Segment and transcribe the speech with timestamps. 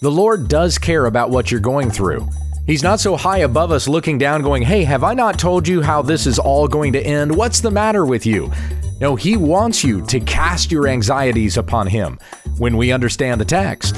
[0.00, 2.28] The Lord does care about what you're going through.
[2.66, 5.82] He's not so high above us looking down, going, Hey, have I not told you
[5.82, 7.34] how this is all going to end?
[7.34, 8.50] What's the matter with you?
[9.00, 12.18] No, He wants you to cast your anxieties upon Him
[12.58, 13.94] when we understand the text.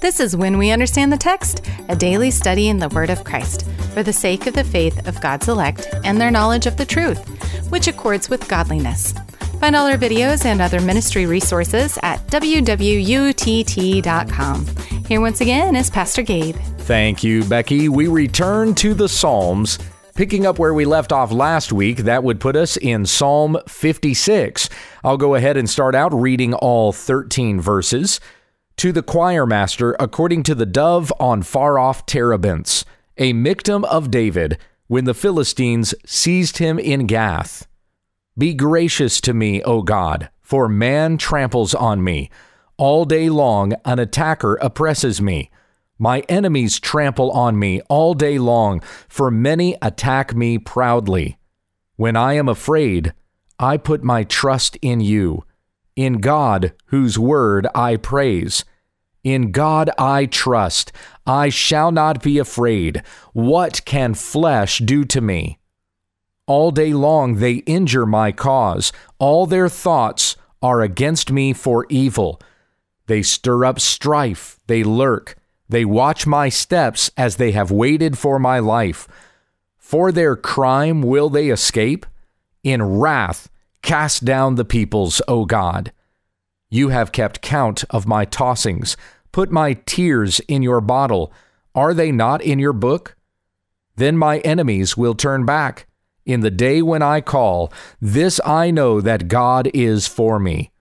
[0.00, 3.66] This is When We Understand the Text, a daily study in the Word of Christ
[3.92, 7.20] for the sake of the faith of God's elect and their knowledge of the truth,
[7.70, 9.14] which accords with godliness.
[9.60, 13.06] Find all our videos and other ministry resources at www.utt.com.
[15.06, 16.56] Here once again is Pastor Gabe.
[16.78, 17.88] Thank you, Becky.
[17.88, 19.78] We return to the Psalms.
[20.14, 24.68] Picking up where we left off last week, that would put us in Psalm 56.
[25.04, 28.20] I'll go ahead and start out reading all 13 verses.
[28.78, 32.84] To the choir master, according to the dove on far off terebinths,
[33.16, 37.66] a Michtam of David, when the Philistines seized him in Gath.
[38.36, 42.30] Be gracious to me, O God, for man tramples on me.
[42.76, 45.50] All day long an attacker oppresses me.
[45.98, 51.38] My enemies trample on me all day long, for many attack me proudly.
[51.96, 53.14] When I am afraid,
[53.58, 55.44] I put my trust in you,
[55.94, 58.64] in God, whose word I praise.
[59.24, 60.92] In God I trust.
[61.26, 63.02] I shall not be afraid.
[63.32, 65.58] What can flesh do to me?
[66.46, 68.92] All day long they injure my cause.
[69.18, 72.40] All their thoughts are against me for evil.
[73.06, 74.58] They stir up strife.
[74.66, 75.36] They lurk.
[75.68, 79.08] They watch my steps as they have waited for my life.
[79.78, 82.06] For their crime will they escape?
[82.62, 83.48] In wrath,
[83.82, 85.92] cast down the peoples, O God.
[86.72, 88.96] You have kept count of my tossings.
[89.30, 91.30] Put my tears in your bottle.
[91.74, 93.14] Are they not in your book?
[93.96, 95.86] Then my enemies will turn back.
[96.24, 97.70] In the day when I call,
[98.00, 100.72] this I know that God is for me.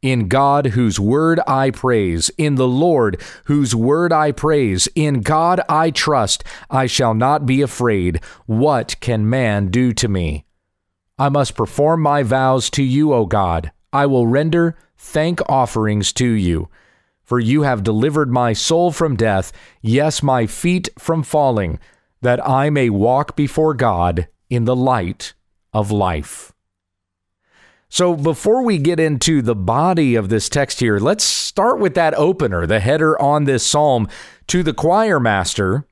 [0.00, 5.60] In God, whose word I praise, in the Lord, whose word I praise, in God
[5.68, 8.20] I trust, I shall not be afraid.
[8.46, 10.44] What can man do to me?
[11.18, 13.72] I must perform my vows to you, O God.
[13.92, 16.68] I will render thank offerings to you.
[17.24, 21.78] For you have delivered my soul from death, yes, my feet from falling,
[22.20, 25.34] that I may walk before God in the light
[25.72, 26.52] of life.
[27.88, 32.14] So, before we get into the body of this text here, let's start with that
[32.14, 34.08] opener, the header on this psalm
[34.46, 35.84] to the choir master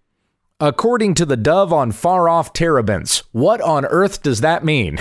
[0.60, 3.22] according to the dove on far off terebinths.
[3.32, 4.98] What on earth does that mean?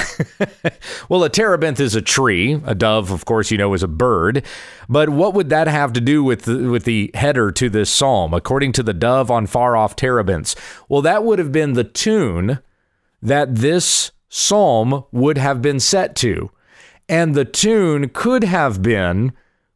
[1.10, 2.62] well, a terebinth is a tree.
[2.66, 4.46] A dove, of course, you know, is a bird.
[4.88, 8.34] But what would that have to do with the, with the header to this psalm?
[8.34, 10.56] According to the dove on far off terebinths.
[10.88, 12.60] Well, that would have been the tune
[13.22, 16.52] that this psalm would have been set to.
[17.10, 19.34] And the tune could have been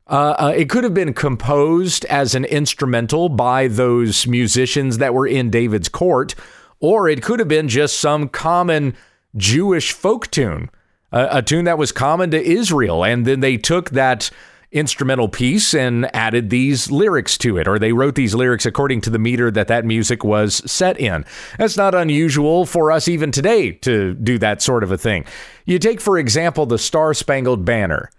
[0.08, 5.28] uh, uh, it could have been composed as an instrumental by those musicians that were
[5.28, 6.36] in David's court,
[6.80, 8.96] or it could have been just some common
[9.38, 10.69] Jewish folk tune,
[11.12, 13.06] a, a tune that was common to Israel.
[13.06, 14.30] And then they took that
[14.74, 19.09] instrumental piece and added these lyrics to it, or they wrote these lyrics according to
[19.09, 21.24] the meter that that music was set in.
[21.58, 25.25] That's not unusual for us even today to do that sort of a thing.
[25.66, 28.09] You take, for example, the Star Spangled Banner.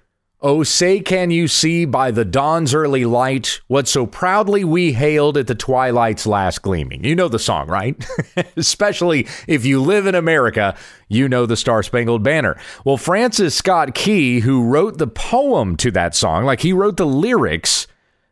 [0.47, 5.39] Oh, say can you see by the dawn's early light what so proudly we hailed
[5.39, 7.03] at the twilight's last gleaming?
[7.03, 7.97] You know the song, right?
[8.55, 10.77] Especially if you live in America,
[11.09, 12.59] you know the Star Spangled Banner.
[12.85, 17.07] Well, Francis Scott Key, who wrote the poem to that song, like he wrote the
[17.07, 17.87] lyrics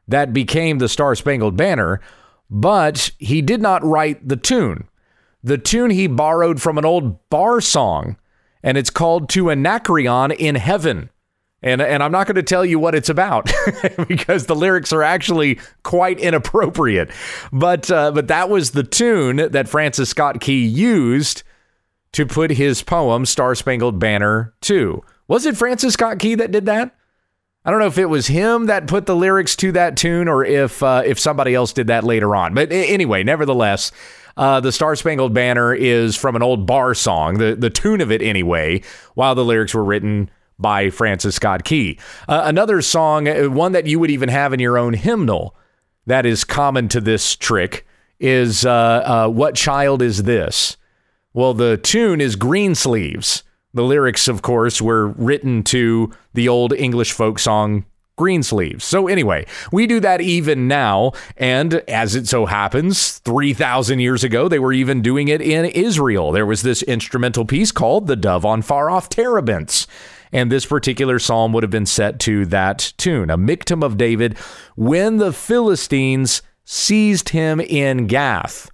[0.07, 1.99] that became the Star Spangled Banner,
[2.51, 4.87] but he did not write the tune.
[5.43, 8.19] The tune he borrowed from an old bar song,
[8.63, 11.09] and it's called To Anacreon in Heaven.
[11.63, 13.51] And, and I'm not going to tell you what it's about
[14.09, 17.11] because the lyrics are actually quite inappropriate.
[17.53, 21.45] But uh, but that was the tune that Francis Scott Key used
[22.13, 25.03] to put his poem Star Spangled Banner to.
[25.29, 26.97] Was it Francis Scott Key that did that?
[27.65, 30.45] I don't know if it was him that put the lyrics to that tune or
[30.45, 32.55] if uh, if somebody else did that later on.
[32.55, 33.93] But anyway, nevertheless,
[34.37, 38.11] uh, the Star Spangled Banner is from an old bar song, the the tune of
[38.11, 38.83] it anyway,
[39.15, 40.29] while the lyrics were written
[40.63, 41.99] by Francis Scott Key.
[42.29, 45.55] Uh, another song, uh, one that you would even have in your own hymnal
[46.07, 47.87] that is common to this trick,
[48.19, 50.77] is uh, uh, What Child Is This?
[51.35, 53.43] Well, the tune is Greensleeves.
[53.75, 57.87] The lyrics, of course, were written to the old English folk song
[58.19, 58.85] Greensleeves.
[58.85, 61.13] So, anyway, we do that even now.
[61.37, 66.33] And as it so happens, 3,000 years ago, they were even doing it in Israel.
[66.33, 69.87] There was this instrumental piece called The Dove on Far Off Terebinths.
[70.33, 74.39] And this particular psalm would have been set to that tune, a Michtam of David,
[74.77, 78.71] when the Philistines seized him in Gath.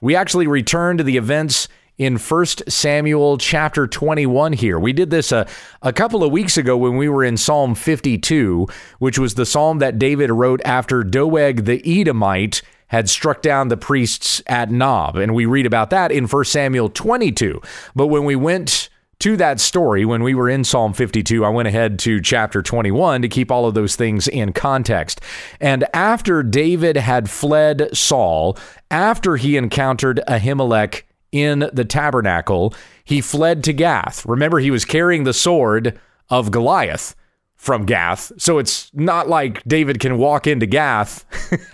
[0.00, 4.78] We actually return to the events in 1 Samuel chapter 21 here.
[4.78, 5.46] We did this a,
[5.82, 8.66] a couple of weeks ago when we were in Psalm 52,
[8.98, 13.76] which was the psalm that David wrote after Doeg the Edomite had struck down the
[13.76, 15.16] priests at Nob.
[15.16, 17.60] And we read about that in 1 Samuel 22.
[17.94, 18.88] But when we went
[19.24, 23.22] to that story, when we were in Psalm 52, I went ahead to chapter 21
[23.22, 25.18] to keep all of those things in context.
[25.62, 28.58] And after David had fled Saul,
[28.90, 34.26] after he encountered Ahimelech in the tabernacle, he fled to Gath.
[34.26, 35.98] Remember, he was carrying the sword
[36.28, 37.16] of Goliath
[37.64, 38.30] from Gath.
[38.36, 41.24] So it's not like David can walk into Gath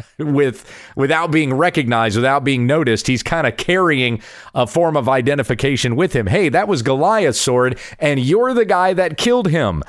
[0.19, 0.65] with
[0.95, 3.09] without being recognized, without being noticed.
[3.09, 4.23] He's kind of carrying
[4.55, 6.29] a form of identification with him.
[6.29, 9.83] Hey, that was Goliath's sword, and you're the guy that killed him.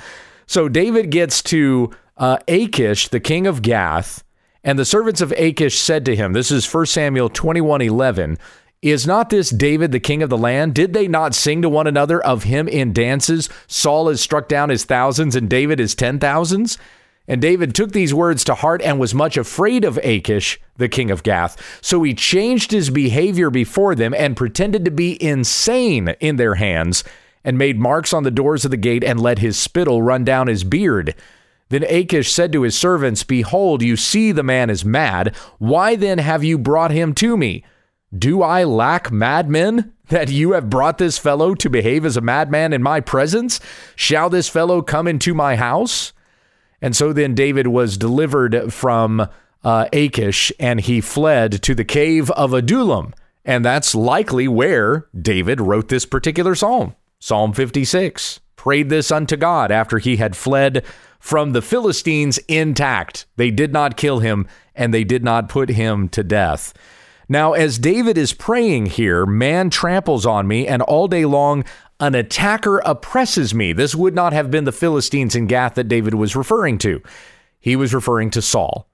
[0.48, 4.24] So David gets to uh, Achish, the king of Gath,
[4.63, 8.39] and the servants of Achish said to him, This is 1 Samuel 21 11.
[8.81, 10.74] Is not this David the king of the land?
[10.74, 13.48] Did they not sing to one another of him in dances?
[13.68, 16.80] Saul has struck down his thousands and David his ten thousands?
[17.28, 21.12] And David took these words to heart and was much afraid of Achish, the king
[21.12, 21.62] of Gath.
[21.83, 27.04] So he changed his behavior before them and pretended to be insane in their hands
[27.44, 30.48] and made marks on the doors of the gate and let his spittle run down
[30.48, 31.13] his beard.
[31.69, 35.36] Then Achish said to his servants, Behold, you see the man is mad.
[35.60, 37.63] Why then have you brought him to me?
[38.17, 42.73] Do I lack madmen that you have brought this fellow to behave as a madman
[42.73, 43.59] in my presence?
[43.95, 46.11] Shall this fellow come into my house?
[46.81, 49.27] And so then David was delivered from
[49.63, 53.13] uh, Achish and he fled to the cave of Adullam.
[53.45, 58.39] And that's likely where David wrote this particular psalm, Psalm 56.
[58.55, 60.85] Prayed this unto God after he had fled
[61.19, 63.25] from the Philistines intact.
[63.37, 66.73] They did not kill him and they did not put him to death.
[67.31, 71.63] Now, as David is praying here, man tramples on me, and all day long
[71.98, 73.72] an attacker oppresses me.
[73.72, 77.01] This would not have been the Philistines in Gath that David was referring to.
[77.57, 78.86] He was referring to Saul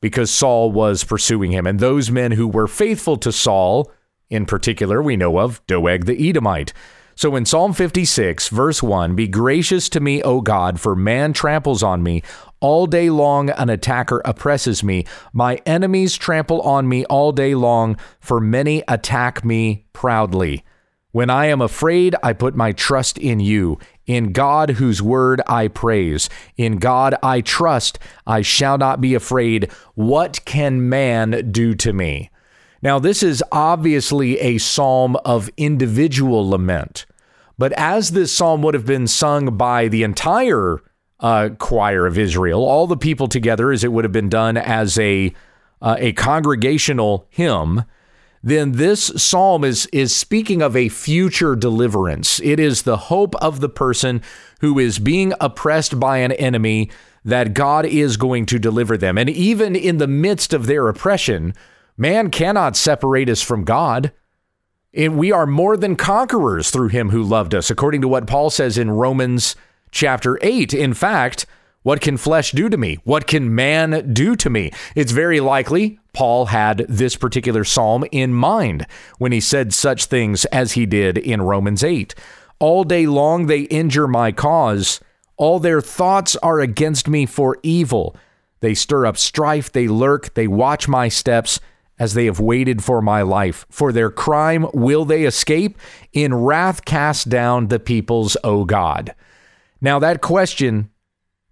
[0.00, 1.68] because Saul was pursuing him.
[1.68, 3.92] And those men who were faithful to Saul,
[4.28, 6.72] in particular, we know of Doeg the Edomite.
[7.14, 11.84] So in Psalm 56, verse 1, Be gracious to me, O God, for man tramples
[11.84, 12.24] on me.
[12.64, 15.04] All day long, an attacker oppresses me.
[15.34, 20.64] My enemies trample on me all day long, for many attack me proudly.
[21.12, 23.78] When I am afraid, I put my trust in you.
[24.06, 26.30] In God, whose word I praise.
[26.56, 27.98] In God I trust.
[28.26, 29.70] I shall not be afraid.
[29.94, 32.30] What can man do to me?
[32.80, 37.04] Now, this is obviously a psalm of individual lament,
[37.58, 40.80] but as this psalm would have been sung by the entire
[41.20, 44.98] uh, choir of Israel, all the people together, as it would have been done as
[44.98, 45.32] a
[45.82, 47.84] uh, a congregational hymn,
[48.42, 52.40] then this psalm is is speaking of a future deliverance.
[52.40, 54.22] It is the hope of the person
[54.60, 56.90] who is being oppressed by an enemy
[57.24, 59.16] that God is going to deliver them.
[59.16, 61.54] And even in the midst of their oppression,
[61.96, 64.12] Man cannot separate us from God.
[64.92, 68.50] And we are more than conquerors through him who loved us, according to what Paul
[68.50, 69.56] says in Romans
[69.94, 70.74] chapter 8.
[70.74, 71.46] In fact,
[71.82, 72.98] what can flesh do to me?
[73.04, 74.72] What can man do to me?
[74.94, 78.86] It's very likely Paul had this particular psalm in mind
[79.18, 82.14] when he said such things as he did in Romans 8.
[82.58, 85.00] All day long they injure my cause.
[85.36, 88.16] All their thoughts are against me for evil.
[88.60, 91.60] They stir up strife, they lurk, they watch my steps
[91.98, 93.66] as they have waited for my life.
[93.70, 95.78] For their crime will they escape?
[96.12, 99.14] In wrath cast down the peoples, O God.
[99.84, 100.88] Now, that question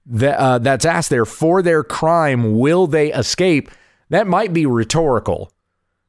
[0.07, 3.71] that, uh, that's asked there, for their crime will they escape?
[4.09, 5.53] That might be rhetorical.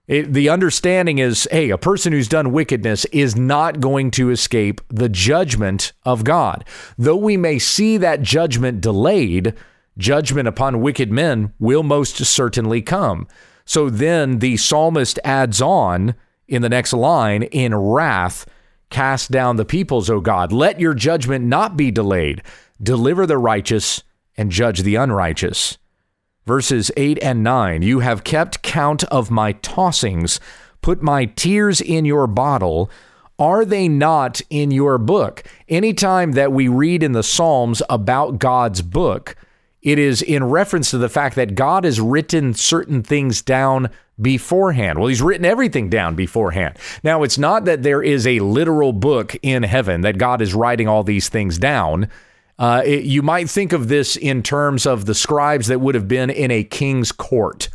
[0.08, 4.80] It, the understanding is hey, a person who's done wickedness is not going to escape
[4.88, 6.63] the judgment of God.
[6.98, 9.53] Though we may see that judgment delayed,
[9.98, 13.27] judgment upon wicked men will most certainly come.
[13.65, 16.15] So then the psalmist adds on
[16.48, 18.46] in the next line in wrath,
[18.94, 20.54] cast down the peoples, O God.
[20.54, 22.44] Let your judgment not be delayed.
[22.82, 24.04] Deliver the righteous
[24.38, 25.78] and judge the unrighteous.
[26.46, 30.40] Verses 8 and 9 You have kept count of my tossings,
[30.82, 32.90] put my tears in your bottle.
[33.40, 35.44] Are they not in your book?
[35.68, 39.36] Anytime that we read in the Psalms about God's book,
[39.82, 43.90] it is in reference to the fact that God has written certain things down
[44.22, 45.00] beforehand.
[45.00, 46.77] Well, he's written everything down beforehand.
[47.03, 50.88] Now, it's not that there is a literal book in heaven that God is writing
[50.88, 52.10] all these things down.
[52.60, 56.08] Uh, it, you might think of this in terms of the scribes that would have
[56.08, 57.70] been in a king's court.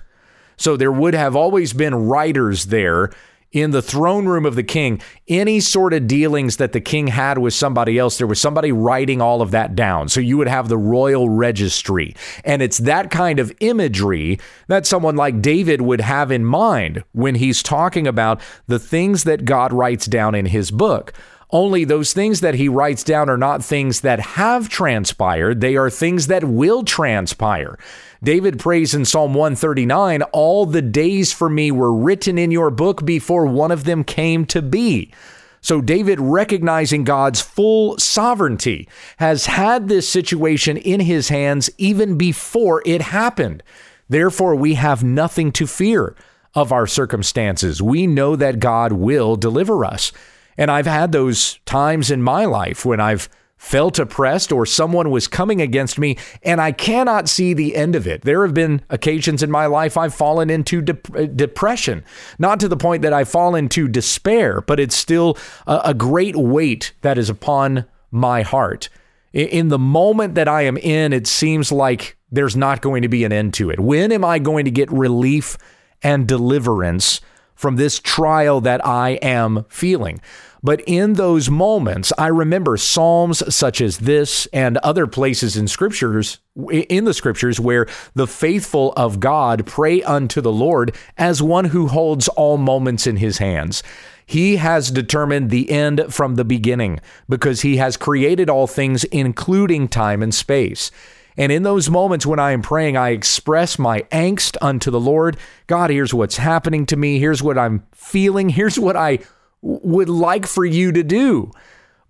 [0.57, 3.11] So there would have always been writers there
[3.53, 7.39] in the throne room of the king, any sort of dealings that the king had
[7.39, 10.09] with somebody else, there was somebody writing all of that down.
[10.09, 12.15] So you would have the royal registry.
[12.45, 14.39] And it's that kind of imagery
[14.69, 19.45] that someone like David would have in mind when he's talking about the things that
[19.45, 21.15] God writes down in his book.
[21.51, 25.89] Only those things that he writes down are not things that have transpired, they are
[25.89, 27.79] things that will transpire.
[28.23, 33.05] David prays in Psalm 139 All the days for me were written in your book
[33.05, 35.13] before one of them came to be.
[35.61, 42.83] So, David, recognizing God's full sovereignty, has had this situation in his hands even before
[42.87, 43.63] it happened.
[44.09, 46.15] Therefore, we have nothing to fear
[46.55, 47.83] of our circumstances.
[47.83, 50.13] We know that God will deliver us.
[50.59, 55.27] And I've had those times in my life when I've felt oppressed or someone was
[55.27, 58.23] coming against me and I cannot see the end of it.
[58.23, 62.05] There have been occasions in my life I've fallen into de- uh, depression,
[62.39, 65.37] not to the point that I fall into despair, but it's still
[65.67, 68.89] a, a great weight that is upon my heart.
[69.33, 73.25] In the moment that I am in, it seems like there's not going to be
[73.25, 73.81] an end to it.
[73.81, 75.59] When am I going to get relief
[76.03, 77.21] and deliverance
[77.55, 80.21] from this trial that I am feeling?
[80.63, 86.39] But in those moments, I remember Psalms such as this and other places in scriptures,
[86.71, 91.89] in the scriptures, where the faithful of God pray unto the Lord as one who
[91.89, 93.83] holds all moments in his hands.
[94.27, 99.89] He has determined the end from the beginning because he has created all things, including
[99.89, 100.91] time and space.
[101.39, 105.37] And in those moments when I am praying, I express my angst unto the Lord.
[105.69, 107.21] God, here's what's happening to me.
[107.21, 108.49] Here's what I'm feeling.
[108.49, 109.21] Here's what I
[109.63, 111.51] would like for you to do.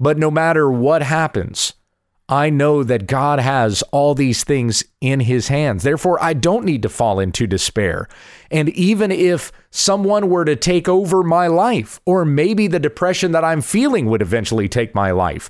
[0.00, 1.74] But no matter what happens,
[2.28, 5.82] I know that God has all these things in his hands.
[5.82, 8.06] Therefore, I don't need to fall into despair.
[8.50, 13.44] And even if someone were to take over my life, or maybe the depression that
[13.44, 15.48] I'm feeling would eventually take my life,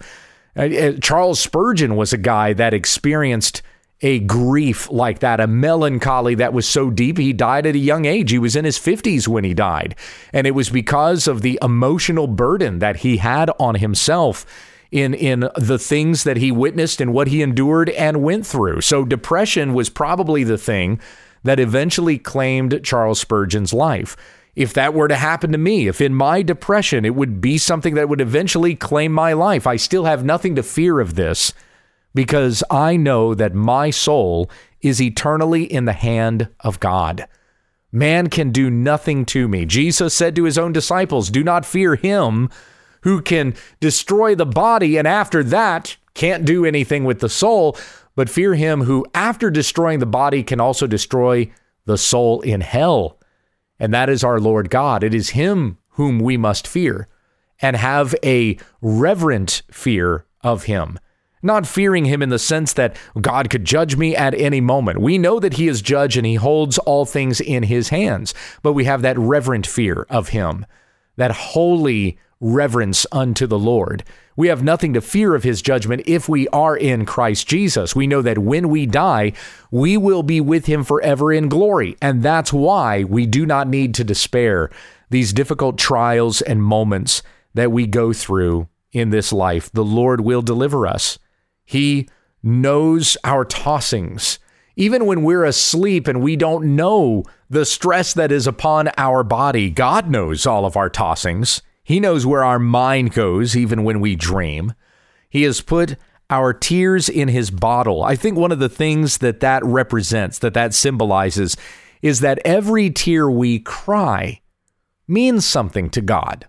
[0.57, 3.63] uh, uh, Charles Spurgeon was a guy that experienced
[4.01, 7.19] a grief like that, a melancholy that was so deep.
[7.19, 8.31] He died at a young age.
[8.31, 9.97] He was in his 50s when he died.
[10.33, 14.47] And it was because of the emotional burden that he had on himself
[14.91, 18.81] in in the things that he witnessed and what he endured and went through.
[18.81, 21.01] So depression was probably the thing
[21.43, 24.17] that eventually claimed Charles Spurgeon's life.
[24.57, 27.95] If that were to happen to me, if in my depression it would be something
[27.95, 31.53] that would eventually claim my life, I still have nothing to fear of this
[32.15, 34.51] because I know that my soul
[34.81, 37.27] is eternally in the hand of God.
[37.91, 39.65] Man can do nothing to me.
[39.65, 42.51] Jesus said to his own disciples, Do not fear him
[43.03, 47.77] who can destroy the body and after that can't do anything with the soul,
[48.15, 51.51] but fear him who, after destroying the body, can also destroy
[51.85, 53.19] the soul in hell.
[53.79, 55.05] And that is our Lord God.
[55.05, 57.07] It is him whom we must fear
[57.61, 60.99] and have a reverent fear of him
[61.43, 65.01] not fearing him in the sense that God could judge me at any moment.
[65.01, 68.73] We know that he is judge and he holds all things in his hands, but
[68.73, 70.67] we have that reverent fear of him,
[71.17, 74.05] that holy reverence unto the Lord.
[74.37, 77.97] We have nothing to fear of his judgment if we are in Christ Jesus.
[77.97, 79.33] We know that when we die,
[79.73, 81.97] we will be with him forever in glory.
[82.01, 84.71] And that's why we do not need to despair
[85.11, 87.23] these difficult trials and moments
[87.55, 89.73] that we go through in this life.
[89.73, 91.19] The Lord will deliver us.
[91.69, 92.09] He
[92.43, 94.39] knows our tossings.
[94.75, 99.69] Even when we're asleep and we don't know the stress that is upon our body,
[99.69, 101.61] God knows all of our tossings.
[101.85, 104.73] He knows where our mind goes, even when we dream.
[105.29, 105.97] He has put
[106.31, 108.03] our tears in his bottle.
[108.03, 111.55] I think one of the things that that represents, that that symbolizes,
[112.01, 114.41] is that every tear we cry
[115.07, 116.49] means something to God.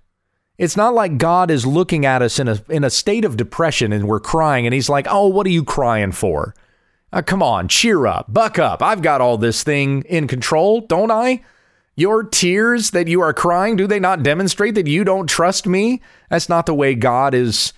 [0.59, 3.93] It's not like God is looking at us in a in a state of depression
[3.93, 6.53] and we're crying and he's like, "Oh, what are you crying for?"
[7.13, 8.83] Uh, come on, cheer up, buck up.
[8.83, 11.41] I've got all this thing in control, don't I?
[11.95, 16.01] Your tears that you are crying, do they not demonstrate that you don't trust me?
[16.29, 17.71] That's not the way God is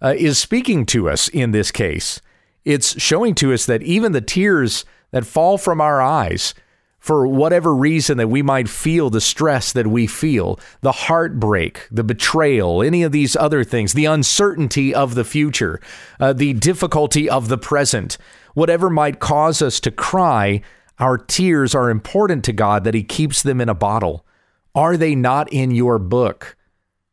[0.00, 2.22] uh, is speaking to us in this case.
[2.64, 6.54] It's showing to us that even the tears that fall from our eyes
[7.02, 12.04] for whatever reason that we might feel the stress that we feel, the heartbreak, the
[12.04, 15.80] betrayal, any of these other things, the uncertainty of the future,
[16.20, 18.18] uh, the difficulty of the present,
[18.54, 20.62] whatever might cause us to cry,
[21.00, 24.24] our tears are important to God that He keeps them in a bottle.
[24.72, 26.56] Are they not in your book?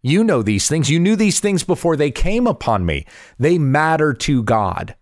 [0.04, 0.92] You know these things.
[0.92, 3.08] You knew these things before they came upon me.
[3.40, 4.96] They matter to God.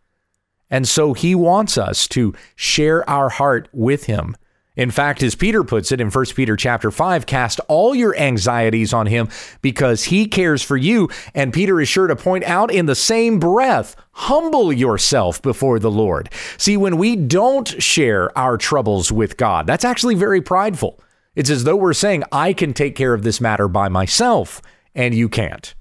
[0.69, 4.37] And so He wants us to share our heart with Him
[4.77, 8.93] in fact, as Peter puts it in 1 Peter chapter 5, cast all your anxieties
[8.93, 9.27] on him
[9.61, 11.09] because he cares for you.
[11.33, 15.91] And Peter is sure to point out in the same breath, humble yourself before the
[15.91, 16.29] Lord.
[16.57, 20.99] See, when we don't share our troubles with God, that's actually very prideful.
[21.35, 24.61] It's as though we're saying, I can take care of this matter by myself,
[24.93, 25.73] and you can't.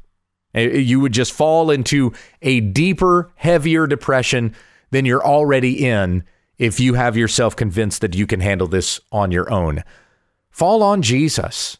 [0.55, 4.55] Eh, eh, you would just fall into a deeper, heavier depression
[4.91, 6.25] than you're already in
[6.59, 9.83] if you have yourself convinced that you can handle this on your own.
[10.51, 11.79] Fall on Jesus.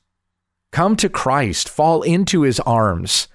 [0.71, 1.69] Come to Christ.
[1.69, 3.29] Fall into his arms.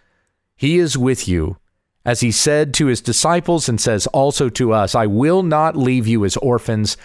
[0.55, 1.57] He is with you.
[2.05, 6.07] As he said to his disciples and says also to us, I will not leave
[6.07, 6.97] you as orphans.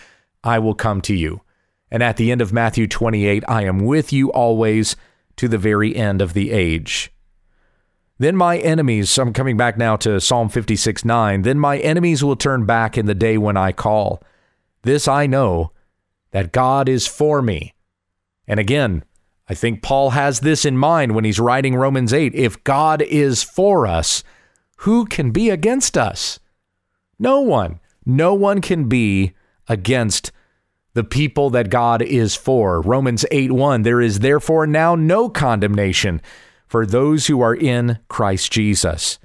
[0.42, 1.42] I will come to you.
[1.90, 4.96] And at the end of Matthew 28, I am with you always
[5.36, 7.12] to the very end of the age.
[8.18, 12.36] Then my enemies, I'm coming back now to Psalm 56 9, then my enemies will
[12.36, 14.22] turn back in the day when I call.
[14.82, 15.72] This I know,
[16.30, 17.74] that God is for me.
[18.46, 19.04] And again,
[19.48, 22.34] I think Paul has this in mind when he's writing Romans 8.
[22.34, 24.24] If God is for us,
[24.78, 26.38] who can be against us?
[27.18, 27.80] No one.
[28.04, 29.34] No one can be
[29.68, 30.32] against
[30.94, 32.80] the people that God is for.
[32.80, 33.82] Romans 8 1.
[33.82, 36.20] There is therefore now no condemnation
[36.66, 39.18] for those who are in Christ Jesus.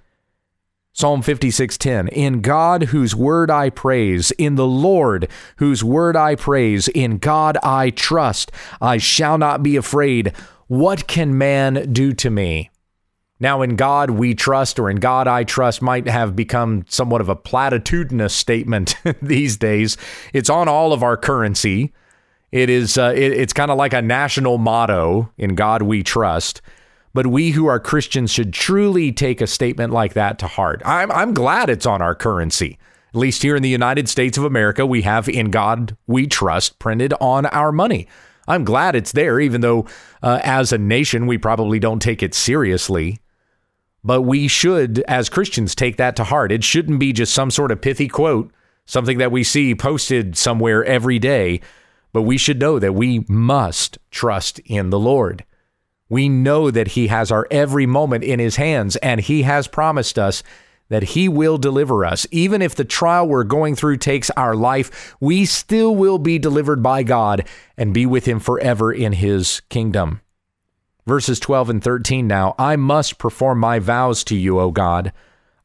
[0.94, 6.90] Psalm 56:10 In God whose word I praise in the Lord whose word I praise
[6.90, 8.52] in God I trust.
[8.82, 10.34] I shall not be afraid.
[10.68, 12.72] What can man do to me?
[13.40, 17.30] Now in God we trust or in God I trust might have become somewhat of
[17.30, 19.96] a platitudinous statement these days.
[20.34, 21.94] It's on all of our currency.
[22.52, 26.62] It is uh, it, it's kind of like a national motto in God we trust
[27.14, 30.82] but we who are Christians should truly take a statement like that to heart.
[30.86, 32.78] I'm, I'm glad it's on our currency.
[33.14, 36.80] At least here in the United States of America, we have In God We Trust
[36.80, 38.08] printed on our money.
[38.48, 39.86] I'm glad it's there, even though
[40.24, 43.20] uh, as a nation, we probably don't take it seriously.
[44.04, 46.52] But we should, as Christians, take that to heart.
[46.52, 48.52] It shouldn't be just some sort of pithy quote,
[48.86, 51.62] something that we see posted somewhere every day.
[52.14, 55.46] But we should know that we must trust in the Lord.
[56.12, 60.20] We know that He has our every moment in His hands, and He has promised
[60.20, 60.44] us
[60.90, 62.28] that He will deliver us.
[62.32, 66.84] Even if the trial we're going through takes our life, we still will be delivered
[66.84, 67.48] by God
[67.78, 70.20] and be with Him forever in His kingdom.
[71.08, 75.14] Verses 12 and 13 now I must perform my vows to you, O God.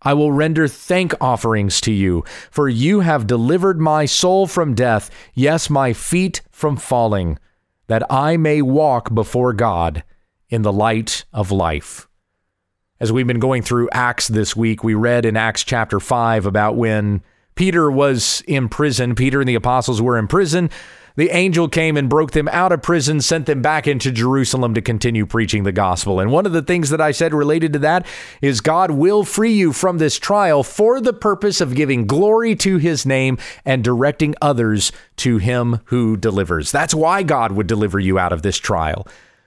[0.02, 5.10] I will render thank offerings to you, for you have delivered my soul from death,
[5.34, 7.40] yes, my feet from falling,
[7.88, 10.04] that I may walk before God
[10.48, 12.08] in the light of life.
[12.98, 16.76] As we've been going through Acts this week, we read in Acts chapter 5 about
[16.76, 17.22] when
[17.54, 19.14] Peter was in prison.
[19.14, 20.70] Peter and the apostles were in prison.
[21.16, 24.82] The angel came and broke them out of prison, sent them back into Jerusalem to
[24.82, 26.20] continue preaching the gospel.
[26.20, 28.06] And one of the things that I said related to that
[28.42, 32.76] is God will free you from this trial for the purpose of giving glory to
[32.76, 36.70] his name and directing others to him who delivers.
[36.70, 39.06] That's why God would deliver you out of this trial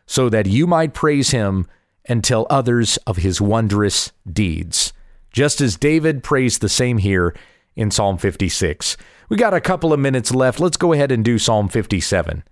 [0.09, 1.67] so that you might praise him
[2.03, 4.91] and tell others of his wondrous deeds.
[5.31, 7.35] Just as David praised the same here
[7.75, 8.97] in Psalm 56.
[9.29, 10.59] We got a couple of minutes left.
[10.59, 12.43] Let's go ahead and do Psalm 57.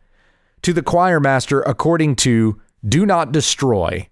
[0.61, 4.07] To the choir master, according to Do Not Destroy.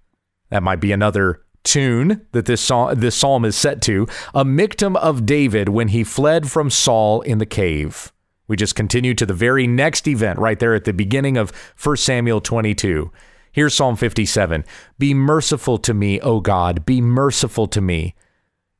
[0.49, 4.07] That might be another tune that this psalm, this psalm is set to.
[4.33, 8.11] A Michtam of David when he fled from Saul in the cave.
[8.47, 11.97] We just continue to the very next event right there at the beginning of 1
[11.97, 13.11] Samuel 22.
[13.55, 14.65] Here's Psalm 57
[14.99, 18.13] Be merciful to me, O God, be merciful to me.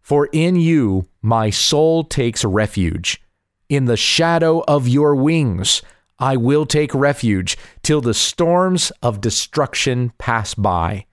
[0.01, 3.21] For in you my soul takes refuge.
[3.69, 5.81] In the shadow of your wings
[6.19, 11.05] I will take refuge till the storms of destruction pass by.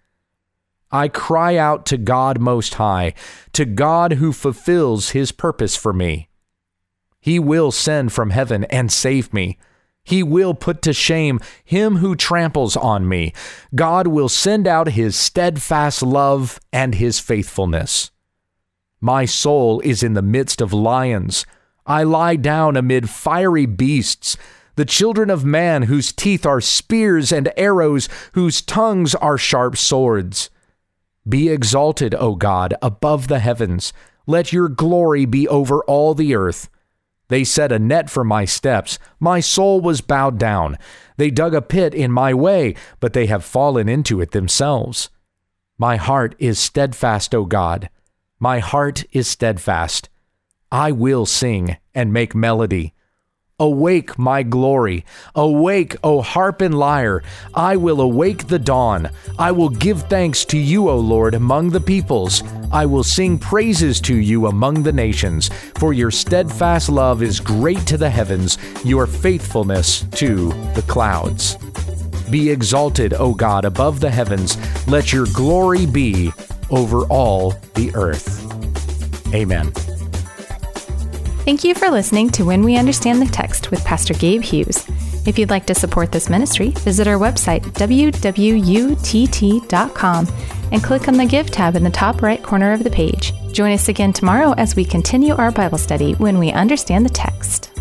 [0.91, 3.15] I cry out to God Most High,
[3.53, 6.29] to God who fulfills his purpose for me.
[7.21, 9.57] He will send from heaven and save me.
[10.05, 13.33] He will put to shame him who tramples on me.
[13.75, 18.11] God will send out his steadfast love and his faithfulness.
[19.01, 21.47] My soul is in the midst of lions.
[21.87, 24.37] I lie down amid fiery beasts.
[24.75, 30.49] the children of man whose teeth are spears and arrows, whose tongues are sharp swords.
[31.29, 33.93] Be exalted, O God, above the heavens.
[34.27, 36.69] Let your glory be over all the earth.
[37.33, 38.99] They set a net for my steps.
[39.19, 40.77] My soul was bowed down.
[41.17, 45.09] They dug a pit in my way, but they have fallen into it themselves.
[45.79, 47.89] My heart is steadfast, O God.
[48.39, 50.11] My heart is steadfast.
[50.71, 52.93] I will sing and make melody.
[53.63, 55.05] Awake, my glory.
[55.37, 57.23] Awake, O harp and lyre.
[57.55, 59.09] I will awake the dawn.
[59.39, 62.43] I will give thanks to you, O Lord, among the peoples.
[62.73, 65.49] I will sing praises to you among the nations.
[65.79, 71.57] For your steadfast love is great to the heavens, your faithfulness to the clouds.
[72.33, 74.57] Be exalted, O God, above the heavens.
[74.89, 76.33] Let your glory be
[76.69, 78.43] over all the earth.
[79.33, 79.73] Amen.
[81.45, 84.87] Thank you for listening to When We Understand the Text with Pastor Gabe Hughes.
[85.27, 88.19] If you'd like to support this ministry, visit our website, www.utt.com,
[90.71, 93.33] and click on the Give tab in the top right corner of the page.
[93.53, 97.72] Join us again tomorrow as we continue our Bible study when we understand the text.